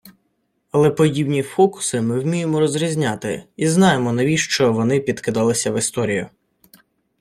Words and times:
Але 0.71 0.89
подібні 0.91 1.41
фокуси 1.43 2.01
ми 2.01 2.19
вміємо 2.19 2.59
розрізняти, 2.59 3.43
і 3.55 3.67
знаємо, 3.67 4.11
навіщо 4.13 4.73
вони 4.73 4.99
підкидалися 4.99 5.71
в 5.71 5.77
історію 5.77 6.27